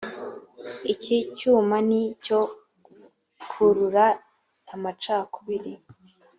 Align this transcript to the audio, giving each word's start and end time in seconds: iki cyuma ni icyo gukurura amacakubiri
iki 0.93 1.17
cyuma 1.37 1.75
ni 1.87 1.99
icyo 2.13 2.39
gukurura 3.37 4.05
amacakubiri 4.73 5.73